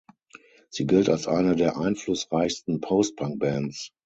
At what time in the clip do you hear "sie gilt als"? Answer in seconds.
0.71-1.27